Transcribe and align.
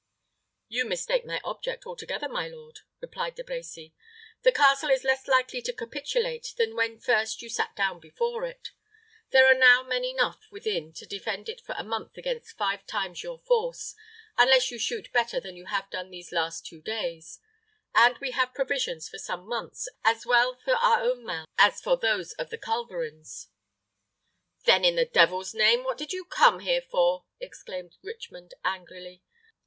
"You 0.67 0.85
mistake 0.85 1.27
my 1.27 1.39
object 1.43 1.85
altogether, 1.85 2.27
my 2.27 2.47
lord," 2.47 2.79
replied 3.01 3.35
De 3.35 3.43
Brecy. 3.43 3.93
"The 4.41 4.51
castle 4.51 4.89
is 4.89 5.03
less 5.03 5.27
likely 5.27 5.61
to 5.61 5.73
capitulate 5.73 6.55
than 6.57 6.75
when 6.75 6.99
first 6.99 7.43
you 7.43 7.49
sat 7.49 7.75
down 7.75 7.99
before 7.99 8.43
it. 8.43 8.69
There 9.29 9.45
are 9.45 9.53
now 9.53 9.83
men 9.83 10.03
enough 10.03 10.47
within 10.49 10.91
to 10.93 11.05
defend 11.05 11.49
it 11.49 11.61
for 11.61 11.75
a 11.77 11.83
month 11.83 12.17
against 12.17 12.57
five 12.57 12.87
times 12.87 13.21
your 13.21 13.37
force, 13.37 13.93
unless 14.39 14.71
you 14.71 14.79
shoot 14.79 15.11
better 15.11 15.39
than 15.39 15.55
you 15.55 15.67
have 15.67 15.87
done 15.91 16.09
these 16.09 16.31
last 16.31 16.65
two 16.65 16.81
days; 16.81 17.37
and 17.93 18.17
we 18.17 18.31
have 18.31 18.55
provisions 18.55 19.07
for 19.07 19.19
some 19.19 19.47
months, 19.47 19.87
as 20.03 20.25
well 20.25 20.55
for 20.55 20.73
our 20.77 20.99
own 21.03 21.23
mouths 21.23 21.51
as 21.59 21.79
for 21.79 21.95
those 21.95 22.33
of 22.39 22.49
the 22.49 22.57
culverins." 22.57 23.49
"Then, 24.65 24.83
in 24.83 24.95
the 24.95 25.05
devil's 25.05 25.53
name, 25.53 25.83
what 25.83 25.99
did 25.99 26.11
you 26.11 26.25
come 26.25 26.61
here 26.61 26.81
for?" 26.81 27.25
exclaimed 27.39 27.97
Richmond, 28.01 28.55
angrily. 28.65 29.21